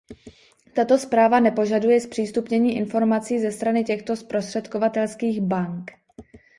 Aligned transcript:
Tato 0.73 0.97
zpráva 0.97 1.39
nepožaduje 1.39 2.01
zpřístupnění 2.01 2.75
informací 2.75 3.39
ze 3.39 3.51
strany 3.51 3.83
těchto 3.83 4.15
zprostředkovatelských 4.15 5.41
bank. 5.41 5.91